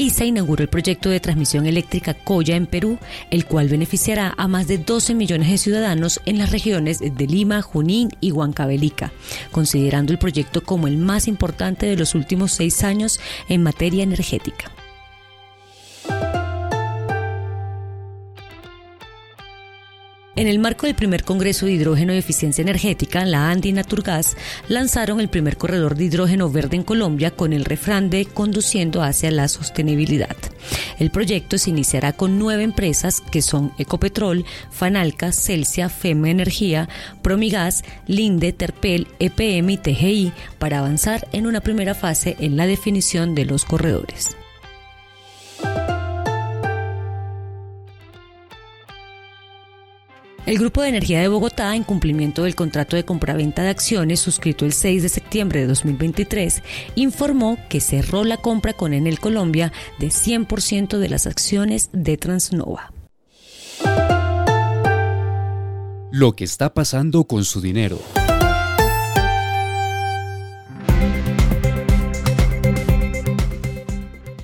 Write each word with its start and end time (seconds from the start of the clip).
ISA 0.00 0.24
inauguró 0.24 0.62
el 0.62 0.70
proyecto 0.70 1.10
de 1.10 1.20
transmisión 1.20 1.66
eléctrica 1.66 2.14
Coya 2.14 2.56
en 2.56 2.66
Perú, 2.66 2.98
el 3.30 3.44
cual 3.44 3.68
beneficiará 3.68 4.32
a 4.38 4.48
más 4.48 4.66
de 4.66 4.78
12 4.78 5.14
millones 5.14 5.50
de 5.50 5.58
ciudadanos 5.58 6.22
en 6.24 6.38
las 6.38 6.52
regiones 6.52 7.00
de 7.00 7.26
Lima, 7.26 7.60
Junín 7.60 8.08
y 8.18 8.32
Huancavelica, 8.32 9.12
considerando 9.50 10.14
el 10.14 10.18
proyecto 10.18 10.62
como 10.62 10.86
el 10.86 10.96
más 10.96 11.28
importante 11.28 11.84
de 11.84 11.96
los 11.96 12.14
últimos 12.14 12.52
seis 12.52 12.82
años 12.82 13.20
en 13.50 13.62
materia 13.62 14.02
energética. 14.02 14.72
En 20.40 20.46
el 20.46 20.58
marco 20.58 20.86
del 20.86 20.94
primer 20.94 21.22
Congreso 21.22 21.66
de 21.66 21.72
Hidrógeno 21.72 22.14
y 22.14 22.16
Eficiencia 22.16 22.62
Energética, 22.62 23.26
la 23.26 23.50
Andi 23.50 23.74
Naturgas 23.74 24.38
lanzaron 24.68 25.20
el 25.20 25.28
primer 25.28 25.58
corredor 25.58 25.96
de 25.96 26.04
hidrógeno 26.04 26.48
verde 26.48 26.76
en 26.76 26.82
Colombia 26.82 27.30
con 27.30 27.52
el 27.52 27.66
refrán 27.66 28.08
de 28.08 28.24
Conduciendo 28.24 29.02
hacia 29.02 29.30
la 29.30 29.48
sostenibilidad. 29.48 30.34
El 30.98 31.10
proyecto 31.10 31.58
se 31.58 31.68
iniciará 31.68 32.14
con 32.14 32.38
nueve 32.38 32.62
empresas 32.62 33.20
que 33.20 33.42
son 33.42 33.74
Ecopetrol, 33.76 34.46
Fanalca, 34.70 35.30
Celsia, 35.30 35.90
FEMA 35.90 36.30
Energía, 36.30 36.88
Promigas, 37.20 37.84
Linde, 38.06 38.54
Terpel, 38.54 39.08
EPM 39.18 39.68
y 39.68 39.76
TGI 39.76 40.32
para 40.58 40.78
avanzar 40.78 41.28
en 41.32 41.46
una 41.46 41.60
primera 41.60 41.94
fase 41.94 42.36
en 42.40 42.56
la 42.56 42.66
definición 42.66 43.34
de 43.34 43.44
los 43.44 43.66
corredores. 43.66 44.38
El 50.46 50.58
Grupo 50.58 50.82
de 50.82 50.88
Energía 50.88 51.20
de 51.20 51.28
Bogotá, 51.28 51.76
en 51.76 51.84
cumplimiento 51.84 52.44
del 52.44 52.54
contrato 52.54 52.96
de 52.96 53.04
compraventa 53.04 53.62
de 53.62 53.68
acciones 53.68 54.20
suscrito 54.20 54.64
el 54.64 54.72
6 54.72 55.02
de 55.02 55.08
septiembre 55.08 55.60
de 55.60 55.66
2023, 55.66 56.62
informó 56.94 57.58
que 57.68 57.80
cerró 57.80 58.24
la 58.24 58.38
compra 58.38 58.72
con 58.72 58.94
Enel 58.94 59.20
Colombia 59.20 59.70
de 59.98 60.08
100% 60.08 60.98
de 60.98 61.08
las 61.08 61.26
acciones 61.26 61.90
de 61.92 62.16
Transnova. 62.16 62.92
Lo 66.10 66.34
que 66.34 66.44
está 66.44 66.74
pasando 66.74 67.24
con 67.24 67.44
su 67.44 67.60
dinero. 67.60 68.00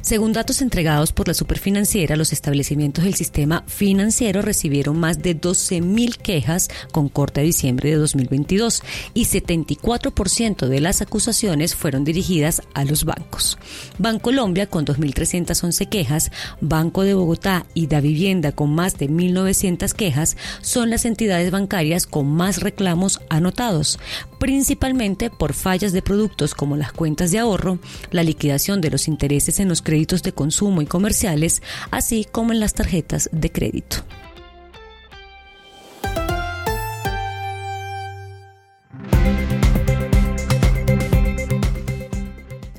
Según 0.06 0.32
datos 0.32 0.62
entregados 0.62 1.10
por 1.10 1.26
la 1.26 1.34
superfinanciera, 1.34 2.14
los 2.14 2.32
establecimientos 2.32 3.02
del 3.02 3.16
sistema 3.16 3.64
financiero 3.66 4.40
recibieron 4.40 5.00
más 5.00 5.20
de 5.20 5.36
12.000 5.36 6.18
quejas 6.18 6.68
con 6.92 7.08
corte 7.08 7.40
a 7.40 7.42
diciembre 7.42 7.90
de 7.90 7.96
2022 7.96 8.84
y 9.14 9.24
74% 9.24 10.68
de 10.68 10.80
las 10.80 11.02
acusaciones 11.02 11.74
fueron 11.74 12.04
dirigidas 12.04 12.62
a 12.72 12.84
los 12.84 13.04
bancos. 13.04 13.58
Bancolombia 13.98 14.68
con 14.68 14.86
2.311 14.86 15.88
quejas, 15.88 16.30
Banco 16.60 17.02
de 17.02 17.14
Bogotá 17.14 17.66
y 17.74 17.88
Da 17.88 18.00
Vivienda 18.00 18.52
con 18.52 18.72
más 18.72 18.98
de 18.98 19.10
1.900 19.10 19.92
quejas 19.92 20.36
son 20.60 20.88
las 20.88 21.04
entidades 21.04 21.50
bancarias 21.50 22.06
con 22.06 22.28
más 22.28 22.60
reclamos 22.60 23.20
anotados, 23.28 23.98
principalmente 24.46 25.28
por 25.28 25.54
fallas 25.54 25.92
de 25.92 26.02
productos 26.02 26.54
como 26.54 26.76
las 26.76 26.92
cuentas 26.92 27.32
de 27.32 27.40
ahorro, 27.40 27.80
la 28.12 28.22
liquidación 28.22 28.80
de 28.80 28.92
los 28.92 29.08
intereses 29.08 29.58
en 29.58 29.68
los 29.68 29.82
créditos 29.82 30.22
de 30.22 30.30
consumo 30.30 30.82
y 30.82 30.86
comerciales, 30.86 31.62
así 31.90 32.24
como 32.30 32.52
en 32.52 32.60
las 32.60 32.72
tarjetas 32.72 33.28
de 33.32 33.50
crédito. 33.50 34.04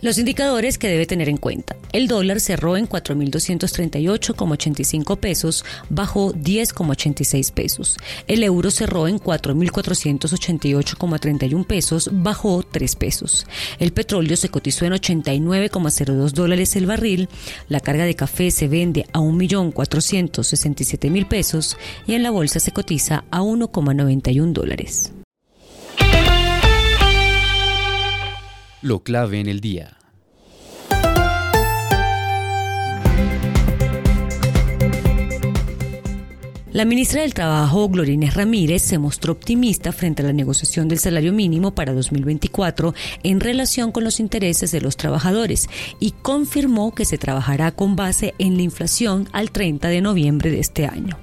Los 0.07 0.17
indicadores 0.17 0.77
que 0.77 0.87
debe 0.87 1.05
tener 1.05 1.27
en 1.27 1.35
cuenta. 1.35 1.75
El 1.91 2.07
dólar 2.07 2.39
cerró 2.39 2.77
en 2.77 2.87
4.238,85 2.87 5.17
pesos, 5.17 5.65
bajó 5.89 6.33
10,86 6.33 7.51
pesos. 7.51 7.97
El 8.25 8.43
euro 8.43 8.71
cerró 8.71 9.09
en 9.09 9.19
4.488,31 9.19 11.67
pesos, 11.67 12.09
bajó 12.13 12.63
3 12.63 12.95
pesos. 12.95 13.45
El 13.79 13.91
petróleo 13.91 14.37
se 14.37 14.47
cotizó 14.47 14.85
en 14.85 14.93
89,02 14.93 16.31
dólares 16.31 16.77
el 16.77 16.85
barril. 16.85 17.27
La 17.67 17.81
carga 17.81 18.05
de 18.05 18.15
café 18.15 18.49
se 18.49 18.69
vende 18.69 19.07
a 19.11 19.19
1.467.000 19.19 21.27
pesos 21.27 21.75
y 22.07 22.13
en 22.13 22.23
la 22.23 22.31
bolsa 22.31 22.61
se 22.61 22.71
cotiza 22.71 23.25
a 23.29 23.41
1,91 23.41 24.53
dólares. 24.53 25.11
Lo 28.81 29.03
clave 29.03 29.41
en 29.41 29.47
el 29.47 29.59
día. 29.59 29.96
La 36.77 36.85
ministra 36.85 37.23
del 37.23 37.33
Trabajo, 37.33 37.89
Glorines 37.89 38.35
Ramírez, 38.35 38.83
se 38.83 38.99
mostró 38.99 39.33
optimista 39.33 39.91
frente 39.91 40.21
a 40.21 40.27
la 40.27 40.31
negociación 40.31 40.87
del 40.87 40.99
salario 40.99 41.33
mínimo 41.33 41.73
para 41.73 41.91
2024 41.91 42.93
en 43.23 43.39
relación 43.39 43.91
con 43.91 44.03
los 44.03 44.19
intereses 44.19 44.71
de 44.71 44.79
los 44.79 44.95
trabajadores 44.95 45.69
y 45.99 46.11
confirmó 46.11 46.93
que 46.93 47.05
se 47.05 47.17
trabajará 47.17 47.71
con 47.71 47.95
base 47.95 48.35
en 48.37 48.57
la 48.57 48.61
inflación 48.61 49.27
al 49.31 49.49
30 49.49 49.87
de 49.87 50.01
noviembre 50.01 50.51
de 50.51 50.59
este 50.59 50.85
año. 50.85 51.17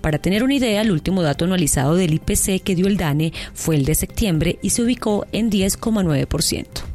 Para 0.00 0.18
tener 0.18 0.42
una 0.42 0.54
idea, 0.54 0.82
el 0.82 0.90
último 0.90 1.22
dato 1.22 1.44
anualizado 1.44 1.94
del 1.94 2.14
IPC 2.14 2.60
que 2.64 2.74
dio 2.74 2.88
el 2.88 2.96
DANE 2.96 3.32
fue 3.54 3.76
el 3.76 3.84
de 3.84 3.94
septiembre 3.94 4.58
y 4.60 4.70
se 4.70 4.82
ubicó 4.82 5.24
en 5.30 5.52
10,9%. 5.52 6.85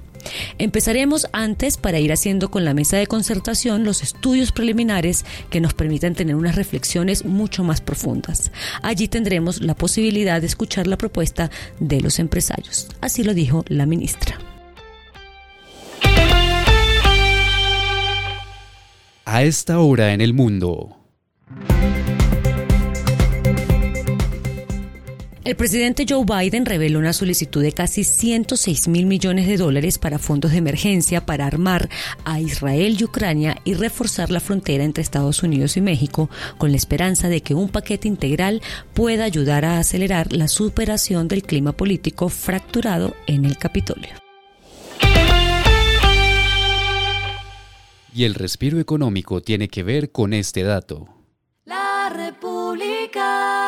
Empezaremos 0.62 1.28
antes 1.32 1.78
para 1.78 2.00
ir 2.00 2.14
haciendo 2.14 2.52
con 2.52 2.64
la 2.66 2.76
mesa 2.76 2.96
de 2.96 3.08
concertación 3.08 3.84
los 3.84 4.04
estudios 4.04 4.52
preliminares 4.52 5.26
que 5.50 5.60
nos 5.60 5.74
permitan 5.74 6.14
tener 6.14 6.36
unas 6.36 6.56
reflexiones 6.56 7.26
mucho 7.26 7.64
más 7.64 7.82
profundas. 7.82 8.52
Allí 8.84 9.08
tendremos 9.08 9.60
la 9.60 9.74
posibilidad 9.74 10.40
de 10.40 10.46
escuchar 10.46 10.86
la 10.86 11.00
propuesta 11.00 11.50
de 11.80 12.00
los 12.00 12.20
empresarios. 12.20 12.90
Así 13.02 13.24
lo 13.24 13.34
dijo 13.34 13.66
la 13.70 13.88
ministra. 13.88 14.38
A 19.26 19.42
esta 19.42 19.80
hora 19.80 20.14
en 20.14 20.22
el 20.22 20.36
mundo. 20.36 21.01
El 25.52 25.58
presidente 25.58 26.06
Joe 26.08 26.24
Biden 26.24 26.66
reveló 26.66 26.98
una 26.98 27.12
solicitud 27.12 27.62
de 27.62 27.74
casi 27.74 28.06
106 28.06 28.88
mil 28.88 29.06
millones 29.06 29.48
de 29.48 29.58
dólares 29.58 30.00
para 30.00 30.18
fondos 30.18 30.52
de 30.52 30.60
emergencia 30.60 31.26
para 31.26 31.46
armar 31.46 31.90
a 32.24 32.40
Israel 32.40 32.96
y 32.98 33.04
Ucrania 33.04 33.58
y 33.66 33.74
reforzar 33.74 34.32
la 34.32 34.40
frontera 34.40 34.86
entre 34.86 35.04
Estados 35.04 35.44
Unidos 35.44 35.76
y 35.76 35.82
México 35.82 36.30
con 36.58 36.72
la 36.72 36.78
esperanza 36.78 37.28
de 37.28 37.42
que 37.42 37.54
un 37.54 37.68
paquete 37.68 38.08
integral 38.08 38.62
pueda 38.94 39.26
ayudar 39.26 39.66
a 39.66 39.78
acelerar 39.78 40.32
la 40.32 40.48
superación 40.48 41.28
del 41.28 41.44
clima 41.44 41.74
político 41.74 42.30
fracturado 42.30 43.14
en 43.28 43.44
el 43.44 43.58
Capitolio. 43.58 44.12
Y 48.16 48.24
el 48.24 48.36
respiro 48.36 48.80
económico 48.80 49.42
tiene 49.42 49.68
que 49.68 49.84
ver 49.84 50.14
con 50.14 50.32
este 50.34 50.64
dato. 50.64 51.10
La 51.66 52.10
República. 52.10 53.61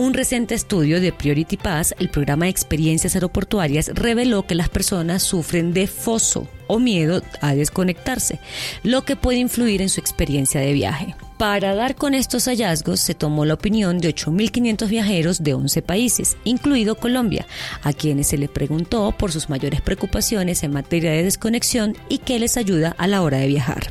Un 0.00 0.14
reciente 0.14 0.54
estudio 0.54 0.98
de 0.98 1.12
Priority 1.12 1.58
Pass, 1.58 1.94
el 1.98 2.08
programa 2.08 2.46
de 2.46 2.50
experiencias 2.50 3.16
aeroportuarias, 3.16 3.88
reveló 3.88 4.46
que 4.46 4.54
las 4.54 4.70
personas 4.70 5.22
sufren 5.22 5.74
de 5.74 5.86
foso 5.88 6.48
o 6.68 6.78
miedo 6.78 7.20
a 7.42 7.54
desconectarse, 7.54 8.40
lo 8.82 9.04
que 9.04 9.16
puede 9.16 9.40
influir 9.40 9.82
en 9.82 9.90
su 9.90 10.00
experiencia 10.00 10.58
de 10.62 10.72
viaje. 10.72 11.14
Para 11.40 11.74
dar 11.74 11.96
con 11.96 12.12
estos 12.12 12.48
hallazgos 12.48 13.00
se 13.00 13.14
tomó 13.14 13.46
la 13.46 13.54
opinión 13.54 13.96
de 13.96 14.14
8.500 14.14 14.88
viajeros 14.90 15.42
de 15.42 15.54
11 15.54 15.80
países, 15.80 16.36
incluido 16.44 16.96
Colombia, 16.96 17.46
a 17.82 17.94
quienes 17.94 18.26
se 18.26 18.36
les 18.36 18.50
preguntó 18.50 19.10
por 19.12 19.32
sus 19.32 19.48
mayores 19.48 19.80
preocupaciones 19.80 20.62
en 20.64 20.74
materia 20.74 21.12
de 21.12 21.22
desconexión 21.22 21.96
y 22.10 22.18
qué 22.18 22.38
les 22.38 22.58
ayuda 22.58 22.94
a 22.98 23.06
la 23.06 23.22
hora 23.22 23.38
de 23.38 23.46
viajar. 23.46 23.90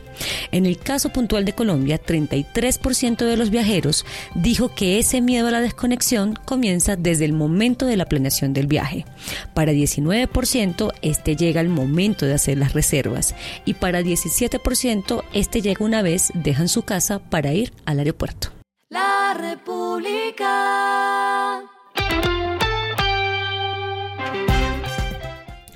En 0.51 0.66
el 0.66 0.78
caso 0.78 1.10
puntual 1.10 1.46
de 1.46 1.54
Colombia, 1.54 2.00
33% 2.00 3.25
de 3.25 3.38
los 3.38 3.50
viajeros 3.50 4.06
dijo 4.36 4.75
que 4.75 5.00
ese 5.00 5.22
miedo 5.22 5.48
a 5.48 5.52
la 5.52 5.62
desconexión 5.62 6.38
comienza 6.45 6.98
desde 6.98 7.25
el 7.25 7.34
momento 7.34 7.86
de 7.86 7.98
la 7.98 8.06
planeación 8.06 8.54
del 8.54 8.68
viaje. 8.68 9.06
Para 9.54 9.72
19% 9.72 10.92
este 11.02 11.36
llega 11.36 11.62
al 11.62 11.69
momento 11.69 12.25
de 12.25 12.34
hacer 12.34 12.57
las 12.57 12.74
reservas 12.74 13.34
y 13.66 13.75
para 13.75 14.02
17% 14.02 15.24
este 15.34 15.62
llega 15.62 15.86
una 15.86 16.02
vez 16.02 16.31
dejan 16.34 16.68
su 16.68 16.84
casa 16.84 17.19
para 17.19 17.39
ir 17.48 17.72
al 17.86 18.00
aeropuerto. 18.00 18.50
La 18.90 19.58
pública. 19.66 21.62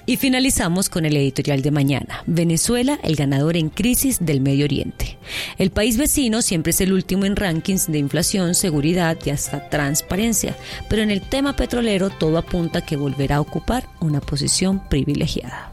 Y 0.06 0.18
finalizamos 0.18 0.90
con 0.90 1.06
el 1.06 1.16
editorial 1.16 1.62
de 1.62 1.72
mañana. 1.72 2.24
Venezuela, 2.26 3.00
el 3.04 3.16
ganador 3.16 3.56
en 3.56 3.70
crisis 3.70 4.18
del 4.20 4.42
Medio 4.42 4.66
Oriente. 4.66 5.18
El 5.58 5.72
país 5.72 5.98
vecino 5.98 6.42
siempre 6.42 6.72
es 6.72 6.82
el 6.82 6.92
último 6.92 7.26
en 7.26 7.38
rankings 7.38 7.90
de 7.90 8.00
inflación, 8.00 8.54
seguridad 8.54 9.18
y 9.26 9.30
hasta 9.30 9.70
transparencia, 9.70 10.56
pero 10.90 11.04
en 11.04 11.10
el 11.10 11.22
tema 11.22 11.56
petrolero 11.56 12.10
todo 12.10 12.38
apunta 12.38 12.80
a 12.80 12.86
que 12.86 12.98
volverá 12.98 13.38
a 13.38 13.42
ocupar 13.42 13.88
una 14.02 14.20
posición 14.20 14.88
privilegiada. 14.90 15.72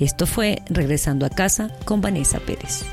Esto 0.00 0.26
fue 0.26 0.62
Regresando 0.68 1.24
a 1.24 1.30
casa 1.30 1.70
con 1.84 2.00
Vanessa 2.00 2.40
Pérez. 2.40 2.84